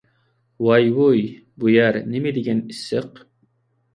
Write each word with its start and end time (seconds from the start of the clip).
ۋاي-ۋۇي، 0.67 1.19
بۇ 1.63 1.69
يەر 1.73 1.99
نېمىدېگەن 2.13 2.63
ئىسسىق! 2.73 3.21